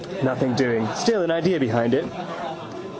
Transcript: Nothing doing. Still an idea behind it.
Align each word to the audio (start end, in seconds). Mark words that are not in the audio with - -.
Nothing 0.23 0.55
doing. 0.55 0.87
Still 0.95 1.21
an 1.21 1.29
idea 1.31 1.59
behind 1.59 1.93
it. 1.93 2.05